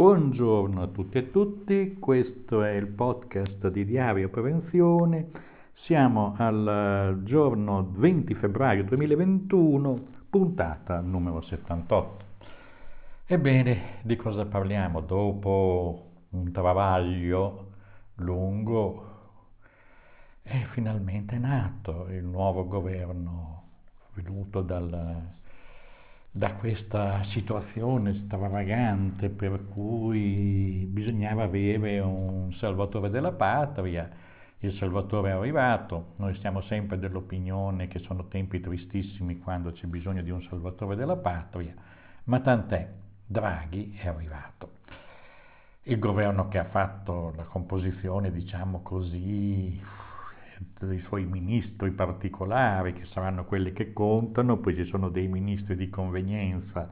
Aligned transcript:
Buongiorno 0.00 0.80
a 0.80 0.86
tutti 0.86 1.18
e 1.18 1.20
a 1.20 1.24
tutti, 1.24 1.96
questo 1.98 2.62
è 2.62 2.70
il 2.70 2.86
podcast 2.86 3.68
di 3.68 3.84
Diario 3.84 4.30
Prevenzione. 4.30 5.28
Siamo 5.74 6.36
al 6.38 7.20
giorno 7.22 7.86
20 7.96 8.32
febbraio 8.32 8.84
2021, 8.84 10.06
puntata 10.30 11.00
numero 11.00 11.42
78. 11.42 12.24
Ebbene, 13.26 13.98
di 14.00 14.16
cosa 14.16 14.46
parliamo? 14.46 15.02
Dopo 15.02 16.12
un 16.30 16.50
travaglio 16.50 17.72
lungo 18.14 19.04
è 20.40 20.64
finalmente 20.72 21.36
nato 21.36 22.06
il 22.08 22.24
nuovo 22.24 22.66
governo 22.66 23.64
venuto 24.14 24.62
dal 24.62 25.39
da 26.32 26.52
questa 26.52 27.24
situazione 27.24 28.22
stravagante 28.24 29.30
per 29.30 29.66
cui 29.66 30.86
bisognava 30.88 31.42
avere 31.42 31.98
un 31.98 32.52
salvatore 32.54 33.10
della 33.10 33.32
patria. 33.32 34.08
Il 34.60 34.72
salvatore 34.74 35.30
è 35.30 35.32
arrivato, 35.32 36.12
noi 36.16 36.34
siamo 36.36 36.60
sempre 36.62 36.98
dell'opinione 36.98 37.88
che 37.88 37.98
sono 38.00 38.28
tempi 38.28 38.60
tristissimi 38.60 39.38
quando 39.38 39.72
c'è 39.72 39.86
bisogno 39.86 40.22
di 40.22 40.30
un 40.30 40.42
salvatore 40.42 40.96
della 40.96 41.16
patria, 41.16 41.74
ma 42.24 42.40
tant'è, 42.40 42.88
Draghi 43.26 43.98
è 44.00 44.08
arrivato. 44.08 44.72
Il 45.84 45.98
governo 45.98 46.48
che 46.48 46.58
ha 46.58 46.64
fatto 46.64 47.32
la 47.34 47.44
composizione, 47.44 48.30
diciamo 48.30 48.82
così, 48.82 49.80
dei 50.78 50.98
suoi 51.00 51.24
ministri 51.24 51.90
particolari, 51.90 52.92
che 52.92 53.04
saranno 53.06 53.44
quelli 53.44 53.72
che 53.72 53.92
contano, 53.92 54.58
poi 54.58 54.74
ci 54.74 54.84
sono 54.86 55.08
dei 55.08 55.28
ministri 55.28 55.76
di 55.76 55.88
convenienza, 55.88 56.88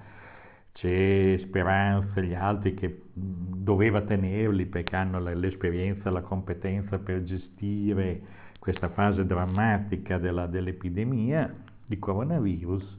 c'è 0.72 1.36
Speranza 1.40 2.20
e 2.20 2.24
gli 2.24 2.34
altri 2.34 2.74
che 2.74 3.02
doveva 3.12 4.02
tenerli 4.02 4.66
perché 4.66 4.94
hanno 4.94 5.18
l'esperienza, 5.18 6.10
la 6.10 6.20
competenza 6.20 6.98
per 6.98 7.24
gestire 7.24 8.20
questa 8.58 8.88
fase 8.90 9.26
drammatica 9.26 10.18
della, 10.18 10.46
dell'epidemia 10.46 11.52
di 11.84 11.98
coronavirus, 11.98 12.96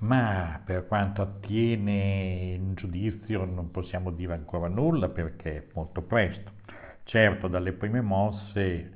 ma 0.00 0.60
per 0.64 0.86
quanto 0.86 1.20
attiene 1.20 2.54
in 2.54 2.74
giudizio 2.74 3.44
non 3.44 3.70
possiamo 3.70 4.10
dire 4.10 4.34
ancora 4.34 4.68
nulla 4.68 5.08
perché 5.08 5.56
è 5.56 5.66
molto 5.74 6.02
presto. 6.02 6.52
Certo, 7.04 7.48
dalle 7.48 7.72
prime 7.72 8.00
mosse 8.00 8.92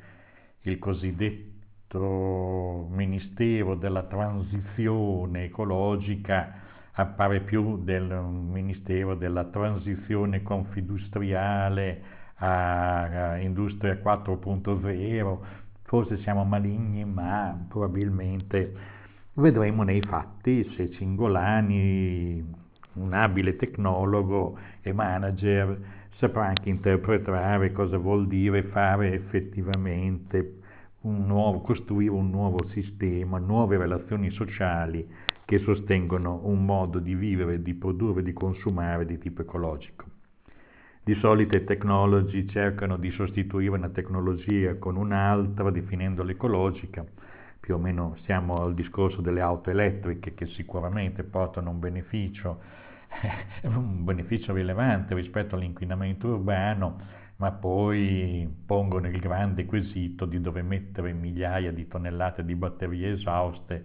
il 0.62 0.78
cosiddetto 0.78 2.86
Ministero 2.90 3.74
della 3.74 4.04
Transizione 4.04 5.44
Ecologica 5.44 6.60
appare 6.92 7.40
più 7.40 7.82
del 7.82 8.04
Ministero 8.04 9.14
della 9.14 9.44
Transizione 9.44 10.42
Confidustriale 10.42 12.02
a 12.36 13.38
Industria 13.38 13.94
4.0, 13.94 15.38
forse 15.82 16.18
siamo 16.18 16.44
maligni, 16.44 17.04
ma 17.04 17.56
probabilmente 17.68 18.74
vedremo 19.34 19.82
nei 19.82 20.02
fatti 20.02 20.70
se 20.76 20.90
Cingolani, 20.90 22.60
un 22.94 23.12
abile 23.14 23.56
tecnologo 23.56 24.58
e 24.82 24.92
manager, 24.92 26.01
saprà 26.16 26.46
anche 26.46 26.68
interpretare 26.68 27.72
cosa 27.72 27.96
vuol 27.96 28.26
dire 28.26 28.64
fare 28.64 29.12
effettivamente 29.12 30.60
un 31.02 31.26
nuovo, 31.26 31.60
costruire 31.60 32.12
un 32.12 32.30
nuovo 32.30 32.68
sistema, 32.68 33.38
nuove 33.38 33.76
relazioni 33.76 34.30
sociali 34.30 35.06
che 35.44 35.58
sostengono 35.58 36.40
un 36.44 36.64
modo 36.64 36.98
di 36.98 37.14
vivere, 37.14 37.62
di 37.62 37.74
produrre, 37.74 38.22
di 38.22 38.32
consumare 38.32 39.04
di 39.04 39.18
tipo 39.18 39.42
ecologico. 39.42 40.04
Di 41.04 41.14
solito 41.16 41.56
i 41.56 41.64
tecnologi 41.64 42.46
cercano 42.48 42.96
di 42.96 43.10
sostituire 43.10 43.74
una 43.74 43.88
tecnologia 43.88 44.76
con 44.78 44.96
un'altra, 44.96 45.70
definendola 45.70 46.30
ecologica. 46.30 47.04
Più 47.58 47.74
o 47.74 47.78
meno 47.78 48.16
siamo 48.22 48.62
al 48.62 48.74
discorso 48.74 49.20
delle 49.20 49.40
auto 49.40 49.70
elettriche 49.70 50.34
che 50.34 50.46
sicuramente 50.46 51.24
portano 51.24 51.70
un 51.70 51.80
beneficio 51.80 52.60
è 53.20 53.66
un 53.66 54.04
beneficio 54.04 54.52
rilevante 54.52 55.14
rispetto 55.14 55.54
all'inquinamento 55.54 56.28
urbano, 56.28 57.20
ma 57.36 57.50
poi 57.52 58.48
pongono 58.66 59.08
il 59.08 59.18
grande 59.18 59.66
quesito 59.66 60.24
di 60.26 60.40
dover 60.40 60.62
mettere 60.62 61.12
migliaia 61.12 61.72
di 61.72 61.86
tonnellate 61.88 62.44
di 62.44 62.54
batterie 62.54 63.12
esauste 63.12 63.84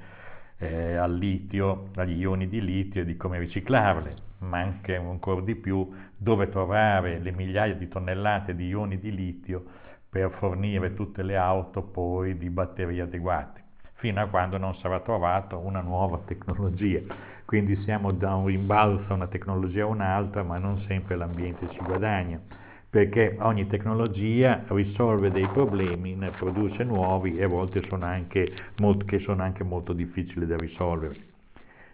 eh, 0.58 0.96
al 0.96 1.16
litio, 1.16 1.90
agli 1.96 2.20
ioni 2.20 2.48
di 2.48 2.62
litio 2.62 3.02
e 3.02 3.06
di 3.06 3.18
come 3.18 3.40
riciclarle, 3.40 4.16
ma 4.40 4.60
anche 4.60 4.96
ancora 4.96 5.42
di 5.42 5.56
più 5.56 5.90
dove 6.16 6.50
trovare 6.50 7.20
le 7.20 7.32
migliaia 7.32 7.74
di 7.74 7.88
tonnellate 7.88 8.56
di 8.56 8.68
ioni 8.68 9.00
di 9.00 9.14
litio 9.14 9.64
per 10.09 10.32
fornire 10.32 10.94
tutte 10.94 11.22
le 11.22 11.36
auto 11.36 11.82
poi 11.82 12.38
di 12.38 12.50
batterie 12.50 13.02
adeguate, 13.02 13.62
fino 13.94 14.22
a 14.22 14.28
quando 14.28 14.58
non 14.58 14.76
sarà 14.76 15.00
trovata 15.00 15.58
una 15.58 15.82
nuova 15.82 16.20
tecnologia 16.26 17.02
quindi 17.47 17.78
siamo 17.84 18.12
da 18.12 18.35
un 18.35 18.47
rimbalzo 18.47 19.06
a 19.08 19.16
una 19.16 19.28
tecnologia 19.28 19.84
a 19.84 19.88
un'altra, 19.88 20.44
ma 20.44 20.58
non 20.58 20.81
sempre 20.81 21.16
l'ambiente 21.16 21.69
ci 21.72 21.80
guadagna, 21.81 22.41
perché 22.90 23.38
ogni 23.40 23.66
tecnologia 23.68 24.66
risolve 24.68 25.31
dei 25.31 25.47
problemi, 25.47 26.13
ne 26.13 26.31
produce 26.31 26.84
nuovi 26.84 27.38
e 27.38 27.46
a 27.46 27.47
volte 27.47 27.81
sono 27.88 28.03
anche 28.03 28.52
molto, 28.80 29.06
che 29.06 29.19
sono 29.19 29.44
anche 29.44 29.63
molto 29.63 29.94
difficili 29.94 30.46
da 30.46 30.58
risolvere. 30.58 31.16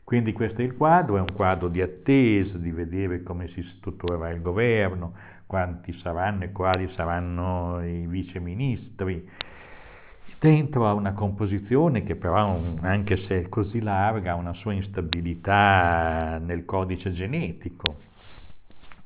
Quindi 0.03 0.33
questo 0.33 0.61
è 0.61 0.63
il 0.63 0.75
quadro, 0.75 1.17
è 1.17 1.19
un 1.19 1.31
quadro 1.35 1.67
di 1.67 1.83
attesa, 1.83 2.57
di 2.57 2.71
vedere 2.71 3.21
come 3.21 3.47
si 3.49 3.61
strutturerà 3.77 4.31
il 4.31 4.41
governo, 4.41 5.13
quanti 5.45 5.93
saranno 5.99 6.45
e 6.45 6.51
quali 6.51 6.89
saranno 6.95 7.79
i 7.85 8.07
viceministri, 8.07 9.29
dentro 10.43 10.85
a 10.85 10.93
una 10.93 11.13
composizione 11.13 12.03
che 12.03 12.17
però, 12.17 12.59
anche 12.81 13.15
se 13.15 13.43
è 13.43 13.49
così 13.49 13.79
larga, 13.79 14.33
ha 14.33 14.35
una 14.35 14.53
sua 14.55 14.73
instabilità 14.73 16.37
nel 16.43 16.65
codice 16.65 17.13
genetico. 17.13 17.95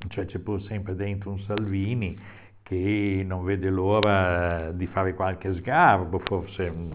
Cioè 0.08 0.26
c'è 0.26 0.40
pur 0.40 0.60
sempre 0.62 0.96
dentro 0.96 1.30
un 1.30 1.38
Salvini 1.42 2.18
che 2.60 3.22
non 3.24 3.44
vede 3.44 3.70
l'ora 3.70 4.72
di 4.72 4.88
fare 4.88 5.14
qualche 5.14 5.54
sgarbo, 5.54 6.18
forse 6.24 6.72
mm, 6.72 6.90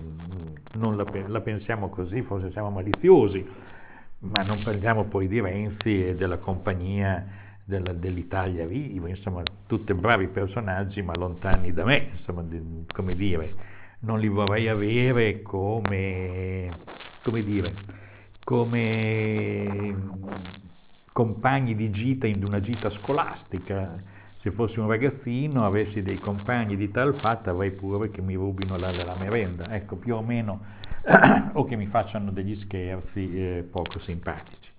non 0.74 0.98
la, 0.98 1.06
la 1.28 1.40
pensiamo 1.40 1.88
così, 1.88 2.22
forse 2.24 2.52
siamo 2.52 2.70
maliziosi, 2.70 3.46
ma 4.20 4.44
non 4.44 4.62
parliamo 4.62 5.06
poi 5.06 5.30
di 5.30 5.40
Renzi 5.40 6.08
e 6.08 6.16
della 6.16 6.38
compagnia 6.38 7.26
della, 7.64 7.94
dell'Italia 7.94 8.68
viva, 8.68 9.08
insomma, 9.08 9.42
tutti 9.68 9.94
bravi 9.94 10.28
personaggi 10.28 11.02
ma 11.02 11.16
lontani 11.16 11.72
da 11.72 11.86
me, 11.86 12.10
insomma, 12.12 12.42
di, 12.42 12.86
come 12.94 13.16
dire 13.16 13.82
non 14.04 14.20
li 14.20 14.28
vorrei 14.28 14.68
avere 14.68 15.42
come, 15.42 16.70
come 17.24 17.44
dire, 17.44 17.74
come 18.44 19.96
compagni 21.12 21.76
di 21.76 21.92
gita 21.92 22.28
in 22.28 22.44
una 22.44 22.60
gita 22.60 22.90
scolastica. 22.90 24.02
Se 24.40 24.52
fossi 24.52 24.80
un 24.80 24.88
ragazzino, 24.88 25.66
avessi 25.66 26.02
dei 26.02 26.20
compagni 26.20 26.76
di 26.76 26.92
tal 26.92 27.16
fatta, 27.16 27.52
avrei 27.52 27.72
pure 27.72 28.12
che 28.12 28.22
mi 28.22 28.36
rubino 28.36 28.78
la, 28.78 28.92
la 28.92 29.16
merenda, 29.18 29.74
ecco, 29.74 29.96
più 29.96 30.16
o 30.16 30.22
meno, 30.22 30.60
o 31.54 31.64
che 31.64 31.78
mi 31.78 31.88
facciano 31.88 32.32
degli 32.32 32.56
scherzi 32.58 33.34
eh, 33.34 33.68
poco 33.72 34.00
simpatici. 34.00 34.73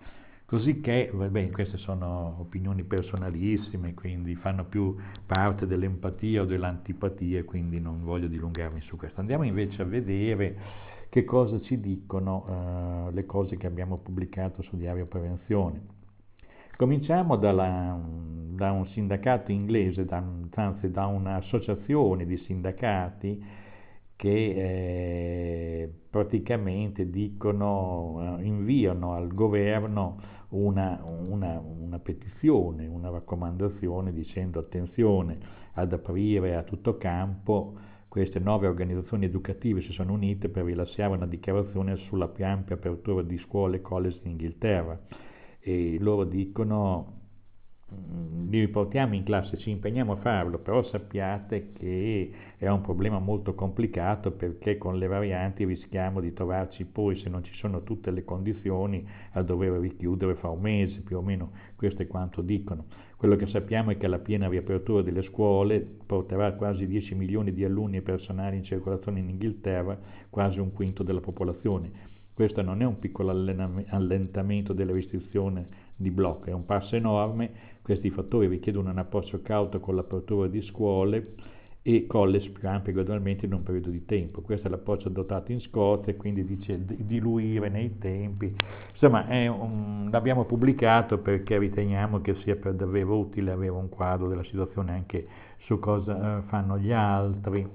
Così 0.55 0.81
che, 0.81 1.11
vabbè, 1.13 1.51
queste 1.51 1.79
sono 1.79 2.37
opinioni 2.39 2.85
personalissime, 2.85 3.93
quindi 3.93 4.37
fanno 4.37 4.65
più 4.65 4.95
parte 5.27 5.67
dell'empatia 5.67 6.43
o 6.43 6.45
dell'antipatia, 6.45 7.43
quindi 7.43 7.81
non 7.81 8.05
voglio 8.05 8.29
dilungarmi 8.29 8.81
su 8.83 8.97
questo. 8.97 9.19
Andiamo 9.19 9.43
invece 9.43 9.83
a 9.83 9.85
vedere 9.85 10.57
che 11.09 11.25
cosa 11.25 11.61
ci 11.61 11.81
dicono 11.81 12.45
uh, 13.09 13.13
le 13.13 13.27
cose 13.27 13.57
che 13.57 13.67
abbiamo 13.67 13.97
pubblicato 13.97 14.63
su 14.63 14.77
Diario 14.77 15.07
Prevenzione. 15.07 15.87
Cominciamo 16.77 17.35
dalla, 17.35 18.01
da 18.51 18.71
un 18.71 18.87
sindacato 18.93 19.51
inglese, 19.51 20.05
da, 20.05 20.23
anzi 20.55 20.89
da 20.89 21.07
un'associazione 21.07 22.27
di 22.27 22.37
sindacati 22.37 23.45
che 24.15 24.31
eh, 24.31 25.93
praticamente 26.09 27.11
dicono, 27.11 28.39
eh, 28.39 28.45
inviano 28.45 29.15
al 29.15 29.35
governo 29.35 30.34
una, 30.55 31.03
una, 31.05 31.61
una, 31.61 31.99
petizione, 31.99 32.87
una 32.87 33.11
raccomandazione 33.11 34.13
dicendo 34.13 34.61
attenzione 34.61 35.39
ad 35.73 35.93
aprire 35.93 36.55
a 36.55 36.63
tutto 36.63 36.97
campo, 36.97 37.75
queste 38.09 38.39
nove 38.39 38.69
organizzazioni 38.69 39.25
educative 39.25 39.83
si 39.83 39.93
sono 39.93 40.13
unite 40.13 40.49
per 40.49 40.65
rilasciare 40.65 41.15
una 41.15 41.27
dichiarazione 41.27 41.97
sulla 41.97 42.29
più 42.29 42.45
ampia 42.45 42.77
apertura 42.77 43.23
di 43.23 43.37
scuole 43.39 43.79
e 43.79 43.81
college 43.81 44.21
in 44.23 44.31
Inghilterra 44.33 45.01
e 45.59 45.97
loro 45.99 46.25
dicono 46.25 47.23
li 48.49 48.61
riportiamo 48.61 49.15
in 49.15 49.25
classe, 49.25 49.59
ci 49.59 49.71
impegniamo 49.71 50.13
a 50.13 50.17
farlo, 50.17 50.59
però 50.59 50.83
sappiate 50.85 51.73
che 51.73 52.31
è 52.57 52.69
un 52.69 52.83
problema 52.83 53.19
molto 53.19 53.55
complicato 53.55 54.31
perché 54.31 54.79
con 54.79 54.97
le 54.97 55.07
varianti 55.07 55.65
rischiamo 55.65 56.21
di 56.21 56.33
trovarci 56.33 56.85
poi, 56.85 57.19
se 57.19 57.29
non 57.29 57.43
ci 57.43 57.53
sono 57.55 57.83
tutte 57.83 58.11
le 58.11 58.25
condizioni, 58.25 59.05
a 59.33 59.43
dover 59.43 59.81
richiudere 59.81 60.37
fra 60.37 60.51
un 60.51 60.61
mese, 60.61 61.01
più 61.01 61.17
o 61.17 61.23
meno 61.23 61.51
questo 61.75 62.03
è 62.03 62.07
quanto 62.07 62.43
dicono. 62.43 62.85
Quello 63.17 63.37
che 63.37 63.47
sappiamo 63.47 63.91
è 63.91 63.97
che 63.97 64.07
la 64.07 64.19
piena 64.19 64.49
riapertura 64.49 65.03
delle 65.03 65.23
scuole 65.23 65.81
porterà 65.81 66.53
quasi 66.53 66.87
10 66.87 67.15
milioni 67.15 67.53
di 67.53 67.65
alunni 67.65 67.97
e 67.97 68.03
personali 68.03 68.57
in 68.57 68.65
circolazione 68.65 69.19
in 69.21 69.31
Inghilterra, 69.31 69.99
quasi 70.31 70.59
un 70.61 70.73
quinto 70.73 71.03
della 71.03 71.21
popolazione. 71.21 72.13
Questo 72.35 72.63
non 72.63 72.83
è 72.83 72.85
un 72.85 72.99
piccolo 72.99 73.31
allentamento 73.31 74.73
delle 74.73 74.93
restrizioni 74.93 75.65
di 75.97 76.11
blocco, 76.11 76.47
è 76.47 76.53
un 76.53 76.67
passo 76.67 76.97
enorme 76.97 77.73
questi 77.85 78.09
fattori 78.09 78.47
richiedono 78.47 78.91
un 78.91 78.97
approccio 78.97 79.43
cauto 79.43 79.79
con 79.79 79.95
l'apertura 79.95 80.49
di 80.49 80.63
scuole 80.63 81.35
e 81.83 82.07
college 82.07 82.49
più 82.49 82.67
ampie 82.67 82.95
gradualmente 82.95 83.45
in 83.45 83.53
un 83.53 83.63
periodo 83.63 83.91
di 83.91 84.07
tempo. 84.07 84.41
Questo 84.41 84.69
è 84.69 84.71
l'approccio 84.71 85.09
adottato 85.09 85.53
in 85.53 85.61
Scozia, 85.61 86.15
quindi 86.15 86.47
dice 86.47 86.83
diluire 86.83 87.69
nei 87.69 87.99
tempi. 87.99 88.57
Insomma, 88.91 89.27
un, 89.29 90.09
l'abbiamo 90.11 90.47
pubblicato 90.47 91.19
perché 91.19 91.59
riteniamo 91.59 92.23
che 92.23 92.37
sia 92.37 92.57
per 92.57 92.73
davvero 92.73 93.19
utile 93.19 93.51
avere 93.51 93.73
un 93.73 93.91
quadro 93.91 94.29
della 94.29 94.45
situazione 94.45 94.93
anche 94.93 95.27
su 95.67 95.79
cosa 95.79 96.39
eh, 96.39 96.43
fanno 96.49 96.79
gli 96.79 96.91
altri. 96.91 97.69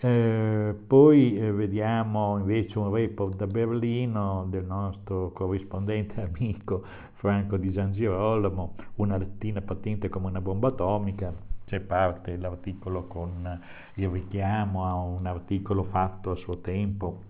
Eh, 0.00 0.76
poi 0.86 1.36
eh, 1.36 1.50
vediamo 1.50 2.38
invece 2.38 2.78
un 2.78 2.92
report 2.92 3.34
da 3.34 3.48
Berlino 3.48 4.46
del 4.48 4.64
nostro 4.64 5.32
corrispondente 5.32 6.22
amico 6.22 6.84
Franco 7.14 7.56
di 7.56 7.72
San 7.72 7.92
Girolamo, 7.92 8.76
una 8.96 9.16
lettina 9.16 9.60
patente 9.60 10.08
come 10.08 10.28
una 10.28 10.40
bomba 10.40 10.68
atomica, 10.68 11.34
c'è 11.66 11.80
parte 11.80 12.36
l'articolo 12.36 13.08
con 13.08 13.60
il 13.94 14.08
richiamo 14.08 14.86
a 14.86 14.94
un 14.94 15.26
articolo 15.26 15.82
fatto 15.82 16.30
a 16.30 16.36
suo 16.36 16.58
tempo 16.58 17.24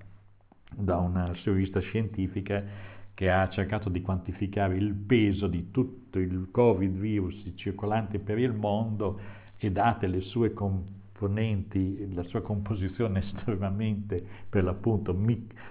da 0.71 0.99
una 0.99 1.32
rivista 1.44 1.81
scientifica 1.81 2.62
che 3.14 3.31
ha 3.31 3.49
cercato 3.49 3.88
di 3.88 4.03
quantificare 4.03 4.76
il 4.76 4.93
peso 4.93 5.47
di 5.47 5.71
tutto 5.71 6.19
il 6.19 6.49
Covid 6.50 6.99
virus 6.99 7.50
circolante 7.55 8.19
per 8.19 8.38
il 8.38 8.53
mondo 8.53 9.19
e 9.56 9.73
date 9.73 10.06
le 10.06 10.21
sue 10.21 10.53
componenti, 11.19 12.15
la 12.15 12.23
sua 12.25 12.43
composizione 12.43 13.19
estremamente 13.26 14.25
per 14.49 14.62
l'appunto 14.62 15.17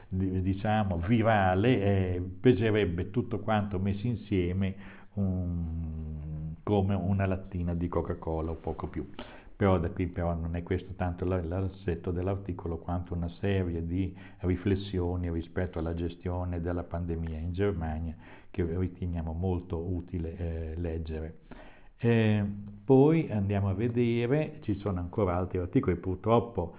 diciamo 0.09 0.97
virale, 0.97 1.81
eh, 1.81 2.21
peserebbe 2.41 3.09
tutto 3.11 3.39
quanto 3.39 3.79
messo 3.79 4.05
insieme 4.05 4.75
un, 5.13 6.53
come 6.63 6.95
una 6.95 7.25
lattina 7.25 7.73
di 7.73 7.87
Coca-Cola 7.87 8.51
o 8.51 8.55
poco 8.55 8.87
più. 8.87 9.07
Però 9.55 9.79
da 9.79 9.89
qui 9.89 10.05
però 10.05 10.35
non 10.35 10.55
è 10.55 10.61
questo 10.61 10.93
tanto 10.95 11.25
l'assetto 11.25 12.11
dell'articolo 12.11 12.77
quanto 12.77 13.15
una 13.15 13.29
serie 13.39 13.87
di 13.87 14.15
riflessioni 14.41 15.31
rispetto 15.31 15.79
alla 15.79 15.95
gestione 15.95 16.61
della 16.61 16.83
pandemia 16.83 17.39
in 17.39 17.53
Germania 17.53 18.15
che 18.51 18.63
riteniamo 18.63 19.33
molto 19.33 19.79
utile 19.79 20.37
eh, 20.37 20.73
leggere. 20.75 21.46
Eh, 21.99 22.45
poi 22.83 23.29
andiamo 23.31 23.69
a 23.69 23.73
vedere, 23.73 24.59
ci 24.61 24.75
sono 24.75 24.99
ancora 24.99 25.35
altri 25.35 25.57
articoli, 25.57 25.95
purtroppo 25.95 26.75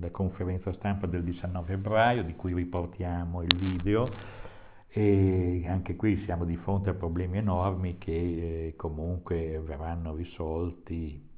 la 0.00 0.10
conferenza 0.10 0.72
stampa 0.72 1.06
del 1.06 1.22
19 1.22 1.66
febbraio 1.66 2.24
di 2.24 2.34
cui 2.34 2.54
riportiamo 2.54 3.42
il 3.42 3.54
video 3.56 4.08
e 4.88 5.64
anche 5.66 5.94
qui 5.96 6.22
siamo 6.24 6.44
di 6.46 6.56
fronte 6.56 6.90
a 6.90 6.94
problemi 6.94 7.38
enormi 7.38 7.98
che 7.98 8.12
eh, 8.68 8.74
comunque 8.76 9.60
verranno 9.62 10.14
risolti. 10.14 11.32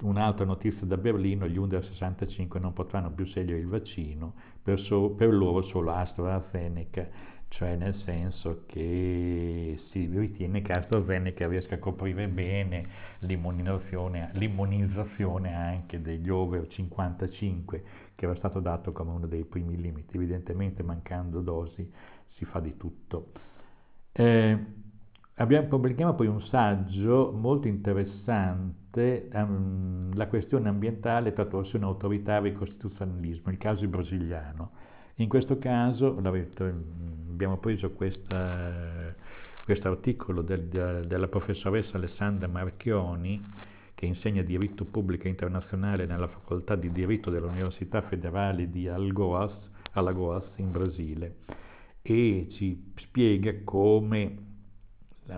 Un'altra 0.00 0.44
notizia 0.44 0.86
da 0.86 0.96
Berlino, 0.96 1.48
gli 1.48 1.58
under 1.58 1.84
65 1.84 2.60
non 2.60 2.72
potranno 2.72 3.10
più 3.10 3.24
scegliere 3.26 3.58
il 3.58 3.66
vaccino, 3.66 4.34
per, 4.62 4.80
so, 4.80 5.10
per 5.10 5.34
loro 5.34 5.62
solo 5.62 5.90
AstraZeneca 5.90 7.08
cioè 7.48 7.74
nel 7.76 7.94
senso 8.04 8.64
che 8.66 9.80
si 9.90 10.06
ritiene 10.06 10.62
che 10.62 10.72
AstraZeneca 10.72 11.48
riesca 11.48 11.74
a 11.76 11.78
coprire 11.78 12.28
bene 12.28 12.86
l'immunizzazione, 13.20 14.30
l'immunizzazione 14.34 15.54
anche 15.54 16.00
degli 16.00 16.28
over 16.28 16.68
55, 16.68 17.82
che 18.14 18.24
era 18.24 18.34
stato 18.36 18.60
dato 18.60 18.92
come 18.92 19.10
uno 19.10 19.26
dei 19.26 19.44
primi 19.44 19.76
limiti. 19.76 20.16
Evidentemente 20.16 20.82
mancando 20.82 21.40
dosi 21.40 21.90
si 22.34 22.44
fa 22.44 22.60
di 22.60 22.76
tutto. 22.76 23.32
Eh, 24.12 24.58
abbiamo, 25.34 25.66
pubblichiamo 25.66 26.14
poi 26.14 26.26
un 26.26 26.42
saggio 26.42 27.32
molto 27.32 27.66
interessante, 27.66 29.28
um, 29.32 30.14
la 30.14 30.28
questione 30.28 30.68
ambientale 30.68 31.32
tra 31.32 31.42
attuazione 31.42 31.86
autoritaria 31.86 32.50
e 32.50 32.54
costituzionalismo, 32.54 33.50
il 33.50 33.58
caso 33.58 33.86
brasiliano. 33.88 34.70
In 35.20 35.28
questo 35.28 35.58
caso, 35.58 36.16
abbiamo 36.16 37.56
preso 37.58 37.90
questo 37.90 38.36
articolo 38.36 40.42
del, 40.42 41.04
della 41.08 41.26
professoressa 41.26 41.96
Alessandra 41.96 42.46
Marchioni, 42.46 43.44
che 43.96 44.06
insegna 44.06 44.42
diritto 44.42 44.84
pubblico 44.84 45.26
internazionale 45.26 46.06
nella 46.06 46.28
facoltà 46.28 46.76
di 46.76 46.92
diritto 46.92 47.30
dell'Università 47.30 48.00
Federale 48.02 48.70
di 48.70 48.86
Alagoas, 48.86 49.58
Alagoas 49.94 50.44
in 50.56 50.70
Brasile, 50.70 51.34
e 52.00 52.46
ci 52.52 52.92
spiega 52.98 53.52
come 53.64 54.36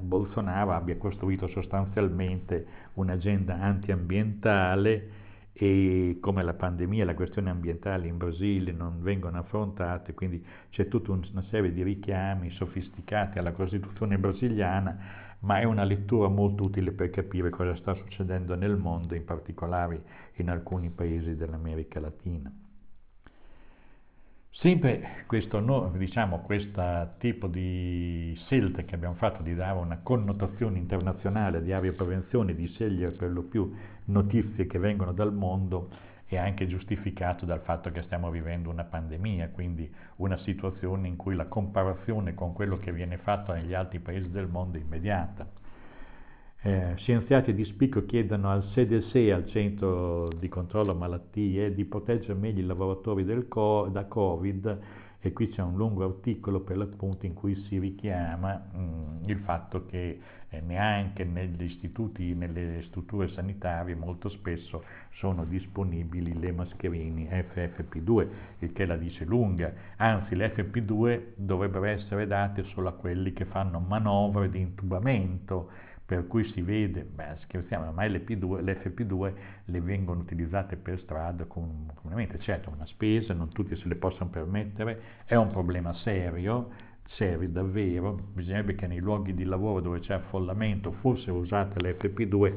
Bolsonaro 0.02 0.72
abbia 0.72 0.98
costruito 0.98 1.48
sostanzialmente 1.48 2.66
un'agenda 2.94 3.58
antiambientale 3.58 5.19
e 5.62 6.16
come 6.22 6.42
la 6.42 6.54
pandemia 6.54 7.02
e 7.02 7.04
la 7.04 7.14
questione 7.14 7.50
ambientale 7.50 8.06
in 8.06 8.16
Brasile 8.16 8.72
non 8.72 9.02
vengono 9.02 9.36
affrontate, 9.36 10.14
quindi 10.14 10.42
c'è 10.70 10.88
tutta 10.88 11.12
una 11.12 11.44
serie 11.50 11.70
di 11.70 11.82
richiami 11.82 12.48
sofisticati 12.52 13.38
alla 13.38 13.52
Costituzione 13.52 14.16
brasiliana, 14.16 14.98
ma 15.40 15.60
è 15.60 15.64
una 15.64 15.84
lettura 15.84 16.28
molto 16.28 16.64
utile 16.64 16.92
per 16.92 17.10
capire 17.10 17.50
cosa 17.50 17.76
sta 17.76 17.92
succedendo 17.92 18.54
nel 18.54 18.78
mondo, 18.78 19.14
in 19.14 19.26
particolare 19.26 20.02
in 20.36 20.48
alcuni 20.48 20.88
paesi 20.88 21.36
dell'America 21.36 22.00
Latina. 22.00 22.50
Sempre 24.60 25.24
questo, 25.26 25.58
diciamo, 25.96 26.40
questo 26.40 26.82
tipo 27.16 27.46
di 27.46 28.38
scelta 28.44 28.82
che 28.82 28.94
abbiamo 28.94 29.14
fatto 29.14 29.42
di 29.42 29.54
dare 29.54 29.78
una 29.78 30.00
connotazione 30.02 30.76
internazionale 30.76 31.62
di 31.62 31.72
avioprevenzione, 31.72 32.54
di 32.54 32.66
scegliere 32.66 33.12
per 33.12 33.30
lo 33.30 33.44
più 33.44 33.74
notizie 34.04 34.66
che 34.66 34.78
vengono 34.78 35.12
dal 35.14 35.32
mondo, 35.32 35.88
è 36.26 36.36
anche 36.36 36.66
giustificato 36.66 37.46
dal 37.46 37.62
fatto 37.62 37.90
che 37.90 38.02
stiamo 38.02 38.28
vivendo 38.28 38.68
una 38.68 38.84
pandemia, 38.84 39.48
quindi 39.48 39.90
una 40.16 40.36
situazione 40.36 41.08
in 41.08 41.16
cui 41.16 41.34
la 41.34 41.46
comparazione 41.46 42.34
con 42.34 42.52
quello 42.52 42.76
che 42.76 42.92
viene 42.92 43.16
fatto 43.16 43.54
negli 43.54 43.72
altri 43.72 43.98
paesi 43.98 44.30
del 44.30 44.46
mondo 44.46 44.76
è 44.76 44.82
immediata. 44.82 45.59
Eh, 46.62 46.92
scienziati 46.96 47.54
di 47.54 47.64
spicco 47.64 48.04
chiedono 48.04 48.50
al 48.50 48.68
CDC, 48.74 49.30
al 49.32 49.46
Centro 49.48 50.28
di 50.28 50.46
Controllo 50.48 50.94
Malattie, 50.94 51.72
di 51.72 51.86
proteggere 51.86 52.34
meglio 52.34 52.60
i 52.60 52.66
lavoratori 52.66 53.24
co- 53.48 53.88
da 53.90 54.04
Covid 54.04 54.78
e 55.22 55.32
qui 55.32 55.48
c'è 55.48 55.62
un 55.62 55.76
lungo 55.76 56.04
articolo 56.04 56.60
per 56.60 56.76
l'appunto 56.76 57.24
in 57.24 57.32
cui 57.32 57.54
si 57.66 57.78
richiama 57.78 58.54
mh, 58.72 58.78
mm, 58.78 59.28
il 59.28 59.38
fatto 59.38 59.86
che 59.86 60.20
eh, 60.50 60.60
neanche 60.60 61.24
negli 61.24 61.62
istituti, 61.62 62.34
nelle 62.34 62.82
strutture 62.88 63.28
sanitarie 63.28 63.94
molto 63.94 64.28
spesso 64.28 64.84
sono 65.12 65.44
disponibili 65.44 66.38
le 66.38 66.52
mascherine 66.52 67.46
FFP2, 67.54 68.28
il 68.60 68.72
che 68.72 68.84
la 68.84 68.96
dice 68.96 69.24
lunga, 69.24 69.72
anzi 69.96 70.34
le 70.34 70.52
FFP2 70.54 71.20
dovrebbero 71.36 71.84
essere 71.84 72.26
date 72.26 72.64
solo 72.74 72.88
a 72.88 72.92
quelli 72.92 73.32
che 73.32 73.44
fanno 73.44 73.78
manovre 73.78 74.50
di 74.50 74.60
intubamento, 74.60 75.88
per 76.10 76.26
cui 76.26 76.42
si 76.46 76.60
vede, 76.60 77.04
beh 77.04 77.36
scherziamo, 77.42 77.86
ormai 77.86 78.10
le, 78.10 78.24
P2, 78.24 78.64
le 78.64 78.82
FP2 78.82 79.32
le 79.66 79.80
vengono 79.80 80.18
utilizzate 80.18 80.74
per 80.74 80.98
strada 80.98 81.44
comunemente, 81.44 82.40
certo 82.40 82.68
una 82.68 82.84
spesa, 82.86 83.32
non 83.32 83.52
tutti 83.52 83.76
se 83.76 83.86
le 83.86 83.94
possono 83.94 84.28
permettere, 84.28 85.00
è 85.24 85.36
un 85.36 85.52
problema 85.52 85.92
serio, 85.94 86.70
serio 87.10 87.48
davvero, 87.48 88.18
bisognerebbe 88.32 88.74
che 88.74 88.88
nei 88.88 88.98
luoghi 88.98 89.34
di 89.34 89.44
lavoro 89.44 89.80
dove 89.80 90.00
c'è 90.00 90.14
affollamento 90.14 90.90
fossero 90.90 91.36
usate 91.36 91.80
le 91.80 91.96
FP2, 91.96 92.54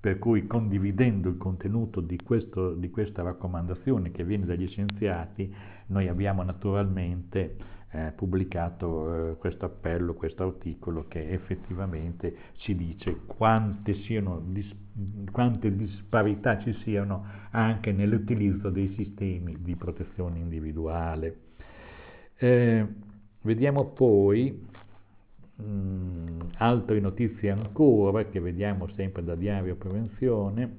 per 0.00 0.18
cui 0.18 0.48
condividendo 0.48 1.28
il 1.28 1.36
contenuto 1.36 2.00
di, 2.00 2.20
questo, 2.20 2.74
di 2.74 2.90
questa 2.90 3.22
raccomandazione 3.22 4.10
che 4.10 4.24
viene 4.24 4.44
dagli 4.44 4.66
scienziati, 4.66 5.54
noi 5.86 6.08
abbiamo 6.08 6.42
naturalmente 6.42 7.76
eh, 7.90 8.12
pubblicato 8.14 9.30
eh, 9.30 9.36
questo 9.36 9.64
appello, 9.64 10.14
questo 10.14 10.44
articolo 10.44 11.06
che 11.08 11.30
effettivamente 11.30 12.36
ci 12.56 12.74
dice 12.74 13.20
quante, 13.26 13.94
siano, 14.02 14.40
dis, 14.44 14.70
quante 15.32 15.74
disparità 15.74 16.58
ci 16.58 16.74
siano 16.82 17.24
anche 17.50 17.92
nell'utilizzo 17.92 18.68
dei 18.68 18.92
sistemi 18.94 19.56
di 19.60 19.74
protezione 19.74 20.38
individuale. 20.38 21.36
Eh, 22.36 22.86
vediamo 23.42 23.86
poi 23.86 24.66
mh, 25.56 25.62
mm, 25.62 26.40
altre 26.58 27.00
notizie 27.00 27.50
ancora 27.50 28.24
che 28.24 28.38
vediamo 28.38 28.86
sempre 28.94 29.24
da 29.24 29.34
Diario 29.34 29.76
Prevenzione. 29.76 30.78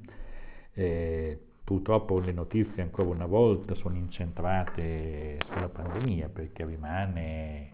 Eh, 0.74 1.40
purtroppo 1.70 2.18
le 2.18 2.32
notizie 2.32 2.82
ancora 2.82 3.10
una 3.10 3.28
volta 3.28 3.76
sono 3.76 3.96
incentrate 3.96 5.38
sulla 5.52 5.70
pandemia 5.70 6.28
perché 6.30 6.66
rimane 6.66 7.74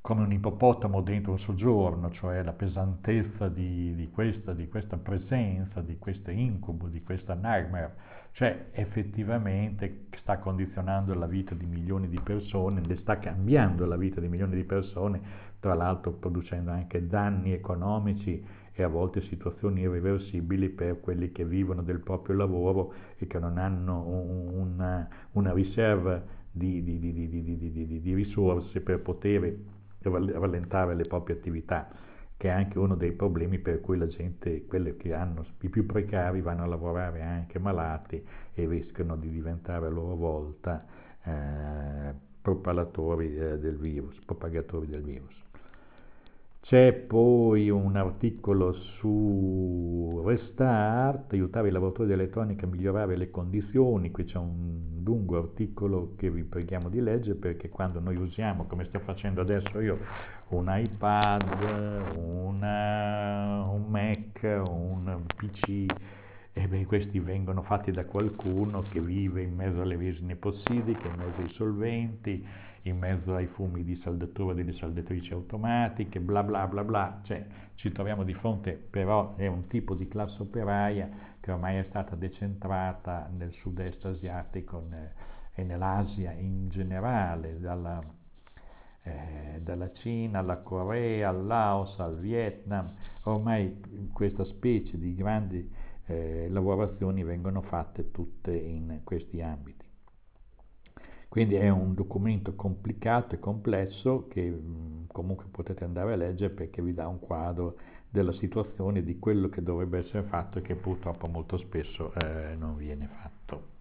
come 0.00 0.22
un 0.22 0.30
ippopotamo 0.30 1.00
dentro 1.00 1.32
un 1.32 1.40
soggiorno, 1.40 2.12
cioè 2.12 2.44
la 2.44 2.52
pesantezza 2.52 3.48
di, 3.48 3.92
di, 3.96 4.08
questa, 4.12 4.52
di 4.52 4.68
questa, 4.68 4.98
presenza, 4.98 5.80
di 5.80 5.98
questo 5.98 6.30
incubo, 6.30 6.86
di 6.86 7.02
questa 7.02 7.34
nightmare, 7.34 7.96
cioè 8.34 8.66
effettivamente 8.70 10.06
sta 10.20 10.38
condizionando 10.38 11.12
la 11.14 11.26
vita 11.26 11.56
di 11.56 11.66
milioni 11.66 12.08
di 12.08 12.20
persone, 12.20 12.86
le 12.86 12.98
sta 12.98 13.18
cambiando 13.18 13.84
la 13.84 13.96
vita 13.96 14.20
di 14.20 14.28
milioni 14.28 14.54
di 14.54 14.64
persone, 14.64 15.20
tra 15.58 15.74
l'altro 15.74 16.12
producendo 16.12 16.70
anche 16.70 17.04
danni 17.08 17.52
economici 17.52 18.46
e 18.78 18.84
a 18.84 18.88
volte 18.88 19.22
situazioni 19.22 19.80
irreversibili 19.80 20.68
per 20.68 21.00
quelli 21.00 21.32
che 21.32 21.44
vivono 21.44 21.82
del 21.82 21.98
proprio 21.98 22.36
lavoro 22.36 22.94
e 23.16 23.26
che 23.26 23.40
non 23.40 23.58
hanno 23.58 24.06
una, 24.06 25.08
una 25.32 25.52
riserva 25.52 26.22
di, 26.48 26.84
di, 26.84 27.00
di, 27.00 28.00
di 28.00 28.14
risorse 28.14 28.80
per 28.80 29.00
poter 29.00 29.52
rallentare 30.02 30.94
le 30.94 31.06
proprie 31.06 31.34
attività, 31.38 31.88
che 32.36 32.46
è 32.46 32.52
anche 32.52 32.78
uno 32.78 32.94
dei 32.94 33.10
problemi 33.10 33.58
per 33.58 33.80
cui 33.80 33.98
la 33.98 34.06
gente, 34.06 34.64
quelli 34.66 34.96
che 34.96 35.12
hanno 35.12 35.44
i 35.62 35.68
più 35.68 35.84
precari, 35.84 36.40
vanno 36.40 36.62
a 36.62 36.66
lavorare 36.66 37.20
anche 37.20 37.58
malati 37.58 38.24
e 38.54 38.64
rischiano 38.64 39.16
di 39.16 39.28
diventare 39.28 39.86
a 39.86 39.90
loro 39.90 40.14
volta 40.14 40.86
eh, 41.24 42.14
propagatori 42.40 43.36
eh, 43.36 43.58
del 43.58 43.76
virus, 43.76 44.16
propagatori 44.24 44.86
del 44.86 45.02
virus. 45.02 45.46
C'è 46.68 46.92
poi 46.92 47.70
un 47.70 47.96
articolo 47.96 48.74
su 48.74 50.22
Restart, 50.22 51.32
aiutare 51.32 51.68
i 51.68 51.70
lavoratori 51.70 52.08
dell'elettronica 52.08 52.66
a 52.66 52.68
migliorare 52.68 53.16
le 53.16 53.30
condizioni, 53.30 54.10
qui 54.10 54.24
c'è 54.24 54.36
un 54.36 55.00
lungo 55.02 55.38
articolo 55.38 56.12
che 56.18 56.30
vi 56.30 56.44
preghiamo 56.44 56.90
di 56.90 57.00
leggere 57.00 57.36
perché 57.36 57.70
quando 57.70 58.00
noi 58.00 58.16
usiamo, 58.16 58.66
come 58.66 58.84
sto 58.84 58.98
facendo 58.98 59.40
adesso 59.40 59.80
io, 59.80 59.98
un 60.48 60.66
iPad, 60.68 62.14
una, 62.18 63.64
un 63.70 63.86
Mac, 63.88 64.42
un 64.42 65.22
PC, 65.36 65.86
e 66.52 66.68
beh, 66.68 66.84
questi 66.84 67.18
vengono 67.18 67.62
fatti 67.62 67.92
da 67.92 68.04
qualcuno 68.04 68.82
che 68.90 69.00
vive 69.00 69.40
in 69.40 69.54
mezzo 69.54 69.80
alle 69.80 69.96
resine 69.96 70.36
possidiche, 70.36 71.08
in 71.08 71.14
mezzo 71.16 71.40
ai 71.40 71.48
solventi, 71.54 72.46
in 72.88 72.98
mezzo 72.98 73.34
ai 73.34 73.46
fumi 73.46 73.84
di 73.84 73.96
saldatura 73.96 74.54
delle 74.54 74.72
saldatrici 74.72 75.32
automatiche, 75.32 76.20
bla 76.20 76.42
bla 76.42 76.66
bla 76.66 76.84
bla, 76.84 77.20
cioè 77.22 77.44
ci 77.74 77.92
troviamo 77.92 78.24
di 78.24 78.34
fronte 78.34 78.72
però 78.72 79.36
è 79.36 79.46
un 79.46 79.66
tipo 79.66 79.94
di 79.94 80.08
classe 80.08 80.42
operaia 80.42 81.08
che 81.40 81.52
ormai 81.52 81.76
è 81.76 81.84
stata 81.84 82.16
decentrata 82.16 83.30
nel 83.34 83.52
sud-est 83.52 84.04
asiatico 84.04 84.86
e 85.54 85.62
nell'Asia 85.62 86.32
in 86.32 86.68
generale, 86.68 87.58
dalla, 87.60 88.00
eh, 89.02 89.60
dalla 89.62 89.92
Cina 89.92 90.40
alla 90.40 90.58
Corea, 90.58 91.28
al 91.28 91.46
Laos, 91.46 91.98
al 91.98 92.18
Vietnam, 92.18 92.92
ormai 93.24 94.08
questa 94.12 94.44
specie 94.44 94.98
di 94.98 95.14
grandi 95.14 95.70
eh, 96.06 96.48
lavorazioni 96.48 97.22
vengono 97.22 97.62
fatte 97.62 98.10
tutte 98.10 98.54
in 98.54 99.00
questi 99.04 99.40
ambiti. 99.40 99.87
Quindi 101.28 101.56
è 101.56 101.68
un 101.68 101.94
documento 101.94 102.54
complicato 102.54 103.34
e 103.34 103.38
complesso 103.38 104.26
che 104.28 104.48
mh, 104.48 105.08
comunque 105.12 105.46
potete 105.50 105.84
andare 105.84 106.14
a 106.14 106.16
leggere 106.16 106.52
perché 106.52 106.80
vi 106.80 106.94
dà 106.94 107.06
un 107.06 107.20
quadro 107.20 107.76
della 108.08 108.32
situazione, 108.32 109.04
di 109.04 109.18
quello 109.18 109.48
che 109.48 109.62
dovrebbe 109.62 109.98
essere 109.98 110.22
fatto 110.22 110.58
e 110.58 110.62
che 110.62 110.74
purtroppo 110.74 111.26
molto 111.26 111.58
spesso 111.58 112.12
eh, 112.14 112.54
non 112.56 112.76
viene 112.76 113.08
fatto. 113.20 113.76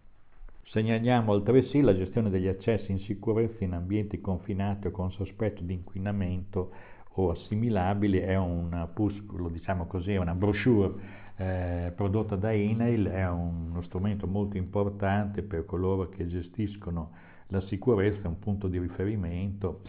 Segnaliamo 0.66 1.32
altresì 1.32 1.80
la 1.80 1.96
gestione 1.96 2.30
degli 2.30 2.48
accessi 2.48 2.92
in 2.92 3.00
sicurezza 3.00 3.63
in 3.63 3.72
ambienti 3.72 4.20
confinati 4.20 4.88
o 4.88 4.92
con 4.92 5.12
sospetto 5.12 5.63
di 5.63 5.74
inquinamento 5.74 6.72
o 7.13 7.32
assimilabili, 7.32 8.20
è 8.20 8.36
un 8.36 8.74
opuscolo, 8.74 9.48
diciamo 9.48 9.88
così, 9.88 10.16
una 10.16 10.36
brochure 10.36 10.94
eh, 11.38 11.94
prodotta 11.96 12.36
da 12.36 12.51
Enail, 12.51 13.08
è 13.08 13.27
uno 13.27 13.82
strumento 13.84 14.27
molto 14.27 14.58
importante 14.58 15.42
per 15.42 15.66
coloro 15.66 16.10
che 16.10 16.27
gestiscono 16.27 17.12
la 17.48 17.62
sicurezza 17.62 18.24
è 18.24 18.27
un 18.27 18.39
punto 18.39 18.68
di 18.68 18.80
riferimento. 18.80 19.82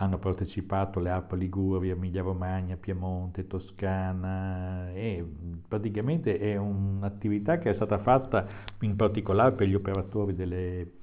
Hanno 0.00 0.18
partecipato 0.18 1.00
le 1.00 1.10
ARPA 1.10 1.34
Liguria, 1.34 1.92
Emilia 1.92 2.22
Romagna, 2.22 2.76
Piemonte, 2.76 3.48
Toscana 3.48 4.92
e 4.92 5.26
praticamente 5.66 6.38
è 6.38 6.56
un'attività 6.56 7.58
che 7.58 7.70
è 7.70 7.74
stata 7.74 7.98
fatta 7.98 8.46
in 8.80 8.94
particolare 8.94 9.52
per 9.52 9.66
gli 9.66 9.74
operatori 9.74 10.36
delle 10.36 10.97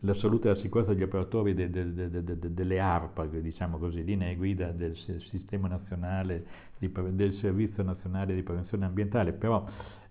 la 0.00 0.14
salute 0.14 0.48
e 0.48 0.54
la 0.54 0.60
sicurezza 0.60 0.92
degli 0.92 1.02
operatori 1.02 1.54
de, 1.54 1.70
de, 1.70 1.94
de, 1.94 2.54
delle 2.54 2.80
ARPA, 2.80 3.26
diciamo 3.26 3.78
così, 3.78 4.02
linee 4.04 4.34
guida 4.36 4.70
del 4.70 4.96
sistema 5.30 5.68
nazionale, 5.68 6.44
di, 6.78 6.90
del 7.12 7.34
Servizio 7.34 7.82
Nazionale 7.82 8.34
di 8.34 8.42
Prevenzione 8.42 8.86
Ambientale, 8.86 9.32
però 9.32 9.66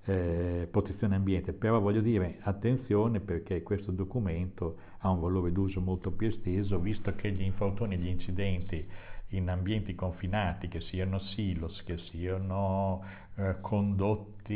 eh, 0.06 0.68
protezione 0.70 1.16
ambiente, 1.16 1.54
però 1.54 1.80
voglio 1.80 2.02
dire 2.02 2.38
attenzione 2.42 3.20
perché 3.20 3.62
questo 3.64 3.92
documento 3.92 4.78
ha 5.00 5.10
un 5.10 5.20
valore 5.20 5.52
d'uso 5.52 5.82
molto 5.82 6.12
più 6.12 6.28
esteso, 6.28 6.80
visto 6.80 7.14
che 7.16 7.32
gli 7.32 7.42
infortuni 7.44 7.96
e 7.96 7.98
gli 7.98 8.08
incidenti 8.08 8.86
in 9.34 9.50
ambienti 9.50 9.94
confinati, 9.96 10.68
che 10.68 10.82
siano 10.82 11.20
silos, 11.20 11.84
che 11.84 11.98
siano 12.10 13.04
eh, 13.36 13.58
condotti, 13.62 14.52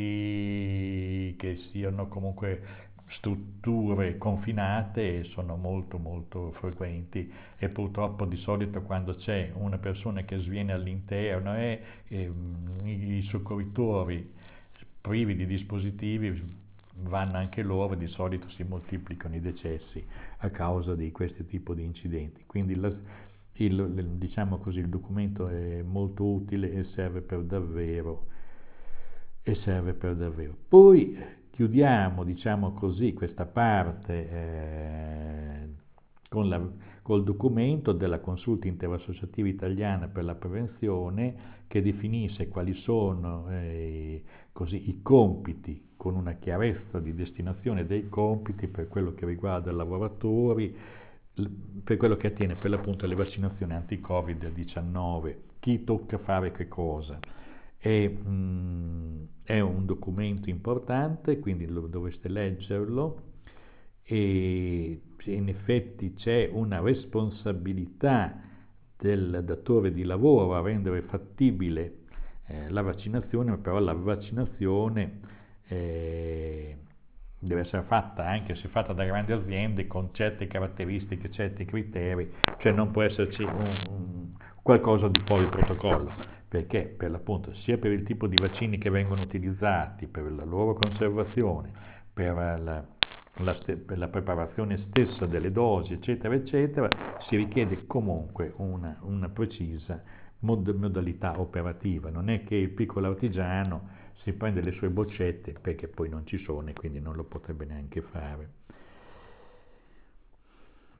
che 1.37 1.57
siano 1.71 2.07
comunque 2.07 2.91
strutture 3.17 4.17
confinate 4.17 5.23
sono 5.25 5.55
molto 5.55 5.97
molto 5.97 6.51
frequenti 6.53 7.31
e 7.57 7.69
purtroppo 7.69 8.25
di 8.25 8.37
solito 8.37 8.81
quando 8.81 9.15
c'è 9.15 9.51
una 9.55 9.77
persona 9.77 10.23
che 10.23 10.37
sviene 10.39 10.73
all'interno 10.73 11.55
e, 11.55 11.81
e 12.07 12.31
i 12.83 13.25
soccorritori 13.29 14.31
privi 15.01 15.35
di 15.35 15.45
dispositivi 15.45 16.61
vanno 17.01 17.37
anche 17.37 17.61
loro, 17.61 17.95
di 17.95 18.07
solito 18.07 18.49
si 18.49 18.63
moltiplicano 18.63 19.35
i 19.35 19.41
decessi 19.41 20.05
a 20.37 20.49
causa 20.49 20.95
di 20.95 21.11
questo 21.11 21.43
tipo 21.43 21.73
di 21.73 21.83
incidenti. 21.83 22.43
Quindi 22.45 22.75
la, 22.75 22.91
il, 23.53 24.15
diciamo 24.17 24.57
così, 24.57 24.79
il 24.79 24.89
documento 24.89 25.47
è 25.47 25.81
molto 25.81 26.25
utile 26.25 26.71
e 26.71 26.83
serve 26.95 27.21
per 27.21 27.41
davvero. 27.41 28.27
E 29.41 29.55
serve 29.55 29.93
per 29.93 30.15
davvero. 30.15 30.55
Poi 30.67 31.17
chiudiamo, 31.53 32.23
diciamo 32.23 32.73
così, 32.73 33.13
questa 33.13 33.45
parte 33.45 34.29
eh, 34.31 35.67
con 36.27 36.49
la, 36.49 36.59
col 37.03 37.23
documento 37.23 37.91
della 37.91 38.19
Consulta 38.19 38.67
Interassociativa 38.67 39.47
Italiana 39.47 40.07
per 40.07 40.23
la 40.23 40.33
Prevenzione 40.33 41.61
che 41.67 41.83
definisce 41.83 42.47
quali 42.47 42.73
sono 42.73 43.45
eh, 43.51 44.23
così, 44.51 44.89
i 44.89 45.03
compiti 45.03 45.89
con 45.95 46.15
una 46.15 46.33
chiarezza 46.33 46.99
di 46.99 47.13
destinazione 47.13 47.85
dei 47.85 48.09
compiti 48.09 48.65
per 48.65 48.87
quello 48.87 49.13
che 49.13 49.27
riguarda 49.27 49.69
i 49.69 49.75
lavoratori, 49.75 50.75
per 51.83 51.97
quello 51.97 52.17
che 52.17 52.27
attiene 52.27 52.55
per 52.55 52.71
l'appunto 52.71 53.05
alle 53.05 53.15
vaccinazioni 53.15 53.73
anti-Covid-19, 53.73 55.35
chi 55.59 55.83
tocca 55.83 56.17
fare 56.17 56.51
che 56.51 56.67
cosa. 56.67 57.19
E, 57.85 58.07
mh, 58.07 59.27
è 59.43 59.59
un 59.59 59.85
documento 59.85 60.49
importante, 60.49 61.39
quindi 61.39 61.67
lo, 61.67 61.81
dovreste 61.87 62.29
leggerlo. 62.29 63.31
E 64.03 65.01
in 65.25 65.49
effetti 65.49 66.13
c'è 66.13 66.49
una 66.51 66.79
responsabilità 66.79 68.39
del 68.97 69.43
datore 69.45 69.91
di 69.91 70.03
lavoro 70.03 70.55
a 70.55 70.61
rendere 70.61 71.01
fattibile 71.01 72.03
eh, 72.47 72.69
la 72.69 72.81
vaccinazione, 72.81 73.57
però 73.57 73.79
la 73.79 73.93
vaccinazione 73.93 75.19
eh, 75.67 76.77
deve 77.37 77.61
essere 77.61 77.83
fatta, 77.83 78.25
anche 78.25 78.55
se 78.55 78.69
fatta 78.69 78.93
da 78.93 79.03
grandi 79.03 79.33
aziende, 79.33 79.87
con 79.87 80.13
certe 80.13 80.47
caratteristiche, 80.47 81.31
certi 81.31 81.65
criteri, 81.65 82.31
cioè 82.59 82.71
non 82.71 82.91
può 82.91 83.01
esserci 83.01 83.43
un, 83.43 83.75
un, 83.89 84.33
qualcosa 84.61 85.09
di 85.09 85.21
fuori 85.25 85.45
protocollo, 85.47 86.11
perché 86.53 86.83
per 86.83 87.09
l'appunto 87.09 87.51
sia 87.55 87.79
per 87.79 87.91
il 87.91 88.03
tipo 88.03 88.27
di 88.27 88.35
vaccini 88.39 88.77
che 88.77 88.91
vengono 88.91 89.23
utilizzati, 89.23 90.05
per 90.05 90.31
la 90.31 90.43
loro 90.43 90.75
conservazione, 90.75 91.71
per 92.13 92.35
la, 92.35 92.85
la, 93.37 93.57
per 93.63 93.97
la 93.97 94.07
preparazione 94.07 94.77
stessa 94.77 95.25
delle 95.25 95.51
dosi, 95.51 95.93
eccetera, 95.93 96.35
eccetera, 96.35 96.87
si 97.27 97.37
richiede 97.37 97.87
comunque 97.87 98.53
una, 98.57 98.99
una 99.01 99.29
precisa 99.29 99.99
mod- 100.41 100.69
modalità 100.75 101.39
operativa. 101.39 102.11
Non 102.11 102.29
è 102.29 102.43
che 102.43 102.53
il 102.53 102.69
piccolo 102.69 103.07
artigiano 103.07 103.89
si 104.21 104.31
prende 104.33 104.61
le 104.61 104.73
sue 104.73 104.91
boccette 104.91 105.53
perché 105.59 105.87
poi 105.87 106.07
non 106.07 106.23
ci 106.27 106.37
sono 106.37 106.69
e 106.69 106.73
quindi 106.73 106.99
non 106.99 107.15
lo 107.15 107.23
potrebbe 107.23 107.65
neanche 107.65 108.01
fare. 108.01 108.62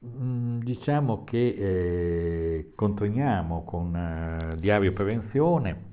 Mm, 0.05 0.59
diciamo 0.59 1.23
che 1.23 1.37
eh, 1.37 2.71
continuiamo 2.75 3.63
con 3.63 3.95
eh, 3.95 4.57
Diario 4.59 4.93
Prevenzione. 4.93 5.91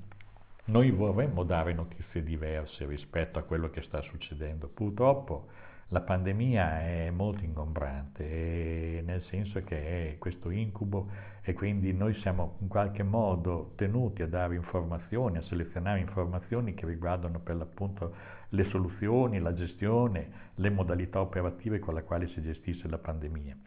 Noi 0.65 0.91
vorremmo 0.91 1.43
dare 1.43 1.73
notizie 1.73 2.23
diverse 2.23 2.85
rispetto 2.85 3.39
a 3.39 3.43
quello 3.43 3.69
che 3.69 3.81
sta 3.83 4.01
succedendo. 4.01 4.67
Purtroppo 4.67 5.47
la 5.89 6.01
pandemia 6.01 6.83
è 6.83 7.09
molto 7.09 7.43
ingombrante, 7.43 9.01
nel 9.03 9.21
senso 9.29 9.61
che 9.63 10.13
è 10.13 10.17
questo 10.17 10.49
incubo 10.49 11.09
e 11.41 11.51
quindi 11.53 11.91
noi 11.91 12.13
siamo 12.21 12.55
in 12.61 12.69
qualche 12.69 13.03
modo 13.03 13.73
tenuti 13.75 14.21
a 14.21 14.27
dare 14.27 14.55
informazioni, 14.55 15.37
a 15.37 15.43
selezionare 15.43 15.99
informazioni 15.99 16.75
che 16.75 16.85
riguardano 16.85 17.39
per 17.39 17.55
l'appunto 17.57 18.15
le 18.49 18.63
soluzioni, 18.69 19.39
la 19.39 19.53
gestione, 19.53 20.49
le 20.55 20.69
modalità 20.69 21.19
operative 21.19 21.79
con 21.79 21.95
le 21.95 22.03
quali 22.03 22.27
si 22.29 22.41
gestisce 22.41 22.87
la 22.87 22.97
pandemia. 22.97 23.57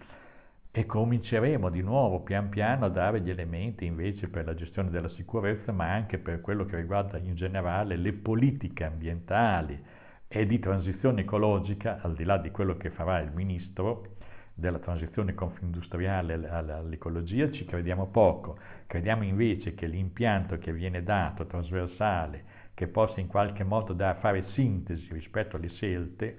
E 0.76 0.86
cominceremo 0.86 1.70
di 1.70 1.82
nuovo 1.82 2.22
pian 2.22 2.48
piano 2.48 2.86
a 2.86 2.88
dare 2.88 3.20
gli 3.20 3.30
elementi 3.30 3.84
invece 3.86 4.26
per 4.26 4.44
la 4.44 4.56
gestione 4.56 4.90
della 4.90 5.08
sicurezza, 5.10 5.70
ma 5.70 5.92
anche 5.92 6.18
per 6.18 6.40
quello 6.40 6.64
che 6.64 6.74
riguarda 6.74 7.16
in 7.16 7.36
generale 7.36 7.94
le 7.94 8.12
politiche 8.12 8.82
ambientali, 8.82 9.80
e 10.26 10.46
di 10.46 10.58
transizione 10.58 11.20
ecologica, 11.20 12.00
al 12.02 12.16
di 12.16 12.24
là 12.24 12.38
di 12.38 12.50
quello 12.50 12.76
che 12.76 12.90
farà 12.90 13.20
il 13.20 13.30
ministro 13.32 14.16
della 14.52 14.80
transizione 14.80 15.32
industriale 15.60 16.48
all'ecologia, 16.48 17.52
ci 17.52 17.64
crediamo 17.64 18.08
poco. 18.08 18.58
Crediamo 18.88 19.22
invece 19.22 19.74
che 19.74 19.86
l'impianto 19.86 20.58
che 20.58 20.72
viene 20.72 21.04
dato, 21.04 21.46
trasversale, 21.46 22.44
che 22.74 22.88
possa 22.88 23.20
in 23.20 23.28
qualche 23.28 23.62
modo 23.62 23.94
fare 23.94 24.46
sintesi 24.54 25.06
rispetto 25.12 25.54
alle 25.54 25.68
scelte 25.68 26.38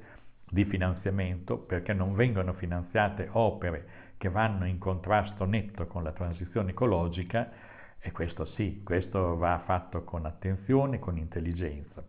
di 0.50 0.65
finanziamento, 0.65 1.58
perché 1.58 1.94
non 1.94 2.15
vengono 2.15 2.51
finanziate 2.51 3.30
opere 3.32 4.04
che 4.25 4.29
vanno 4.32 4.65
in 4.65 4.79
contrasto 4.79 5.46
netto 5.46 5.86
con 5.86 6.01
la 6.01 6.12
transizione 6.12 6.72
ecologica, 6.72 7.51
e 8.00 8.12
questo 8.12 8.46
sì, 8.46 8.82
questo 8.84 9.38
va 9.38 9.62
fatto 9.65 10.03
con 10.03 10.25
attenzione, 10.25 10.98
con 10.98 11.17
intelligenza. 11.17 12.03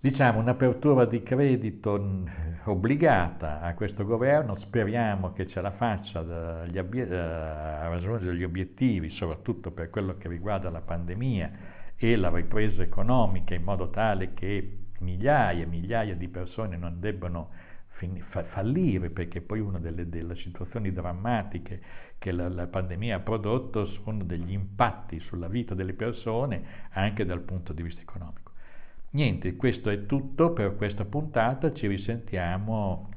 Diciamo, 0.00 0.38
un'apertura 0.38 1.06
di 1.06 1.22
credito 1.22 1.98
mm, 1.98 2.26
obbligata 2.64 3.62
a 3.62 3.74
questo 3.74 4.04
governo, 4.04 4.58
speriamo 4.60 5.32
che 5.32 5.48
ce 5.48 5.62
la 5.62 5.72
faccia 5.72 6.20
eh, 6.20 7.16
a 7.16 7.88
raggiungere 7.88 8.36
gli 8.36 8.44
obiettivi, 8.44 9.08
soprattutto 9.10 9.70
per 9.70 9.88
quello 9.88 10.18
che 10.18 10.28
riguarda 10.28 10.68
la 10.68 10.82
pandemia 10.82 11.50
e 11.96 12.16
la 12.16 12.28
ripresa 12.28 12.82
economica, 12.82 13.54
in 13.54 13.62
modo 13.62 13.88
tale 13.88 14.34
che 14.34 14.78
migliaia 14.98 15.62
e 15.62 15.66
migliaia 15.66 16.14
di 16.14 16.28
persone 16.28 16.76
non 16.76 17.00
debbano 17.00 17.48
fallire, 18.50 19.10
perché 19.10 19.40
poi 19.40 19.60
una 19.60 19.78
delle, 19.78 20.08
delle 20.08 20.36
situazioni 20.36 20.92
drammatiche 20.92 21.80
che 22.18 22.32
la, 22.32 22.48
la, 22.48 22.66
pandemia 22.66 23.16
ha 23.16 23.20
prodotto 23.20 23.86
sono 23.86 24.24
degli 24.24 24.52
impatti 24.52 25.20
sulla 25.20 25.48
vita 25.48 25.74
delle 25.74 25.94
persone 25.94 26.62
anche 26.90 27.24
dal 27.24 27.40
punto 27.40 27.72
di 27.72 27.82
vista 27.82 28.00
economico. 28.00 28.52
Niente, 29.10 29.56
questo 29.56 29.90
è 29.90 30.06
tutto 30.06 30.52
per 30.52 30.76
questa 30.76 31.04
puntata, 31.04 31.72
ci 31.72 31.86
risentiamo 31.86 33.08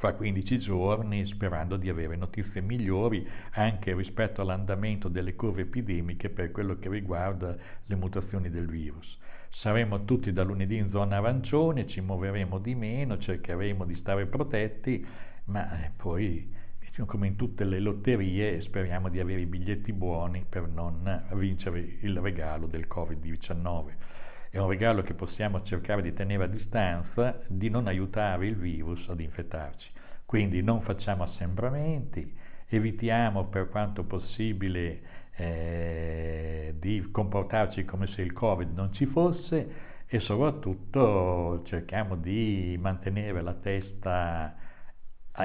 fra 0.00 0.14
15 0.14 0.58
giorni 0.60 1.26
sperando 1.26 1.76
di 1.76 1.90
avere 1.90 2.16
notizie 2.16 2.62
migliori 2.62 3.28
anche 3.52 3.94
rispetto 3.94 4.40
all'andamento 4.40 5.08
delle 5.08 5.34
curve 5.34 5.62
epidemiche 5.62 6.30
per 6.30 6.52
quello 6.52 6.78
che 6.78 6.88
riguarda 6.88 7.54
le 7.84 7.94
mutazioni 7.96 8.48
del 8.48 8.66
virus. 8.66 9.18
Saremo 9.50 10.04
tutti 10.04 10.32
da 10.32 10.42
lunedì 10.42 10.76
in 10.76 10.90
zona 10.90 11.16
arancione, 11.16 11.86
ci 11.86 12.00
muoveremo 12.00 12.58
di 12.58 12.74
meno, 12.74 13.18
cercheremo 13.18 13.84
di 13.84 13.94
stare 13.96 14.26
protetti, 14.26 15.04
ma 15.44 15.84
eh, 15.84 15.90
poi 15.96 16.58
come 17.06 17.28
in 17.28 17.36
tutte 17.36 17.64
le 17.64 17.80
lotterie 17.80 18.60
speriamo 18.60 19.08
di 19.08 19.20
avere 19.20 19.40
i 19.40 19.46
biglietti 19.46 19.90
buoni 19.90 20.44
per 20.46 20.68
non 20.68 21.24
vincere 21.32 21.96
il 22.00 22.18
regalo 22.20 22.66
del 22.66 22.86
Covid-19 22.86 23.92
è 24.50 24.58
un 24.58 24.66
regalo 24.66 25.02
che 25.02 25.14
possiamo 25.14 25.62
cercare 25.62 26.02
di 26.02 26.12
tenere 26.12 26.42
a 26.42 26.48
distanza, 26.48 27.40
di 27.46 27.70
non 27.70 27.86
aiutare 27.86 28.48
il 28.48 28.56
virus 28.56 29.08
ad 29.08 29.20
infettarci. 29.20 29.88
Quindi 30.26 30.60
non 30.60 30.80
facciamo 30.80 31.22
assembramenti, 31.22 32.36
evitiamo 32.66 33.44
per 33.44 33.68
quanto 33.68 34.02
possibile 34.02 35.19
eh, 35.40 36.74
di 36.78 37.08
comportarci 37.10 37.84
come 37.84 38.06
se 38.08 38.22
il 38.22 38.32
Covid 38.32 38.72
non 38.74 38.92
ci 38.92 39.06
fosse 39.06 39.88
e 40.06 40.20
soprattutto 40.20 41.62
cerchiamo 41.66 42.16
di 42.16 42.76
mantenere 42.80 43.42
la 43.42 43.54
testa 43.54 44.54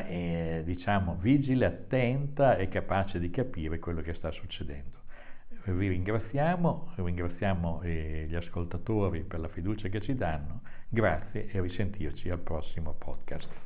eh, 0.07 0.61
diciamo 0.65 1.17
vigile, 1.19 1.65
attenta 1.65 2.57
e 2.57 2.67
capace 2.67 3.19
di 3.19 3.29
capire 3.29 3.79
quello 3.79 4.01
che 4.01 4.13
sta 4.15 4.31
succedendo 4.31 5.03
vi 5.73 5.87
ringraziamo, 5.87 6.93
ringraziamo 6.95 7.81
eh, 7.81 8.25
gli 8.27 8.35
ascoltatori 8.35 9.23
per 9.23 9.39
la 9.39 9.47
fiducia 9.47 9.87
che 9.87 10.01
ci 10.01 10.15
danno, 10.15 10.61
grazie 10.89 11.49
e 11.49 11.61
risentirci 11.61 12.29
al 12.29 12.39
prossimo 12.39 12.93
podcast. 12.93 13.64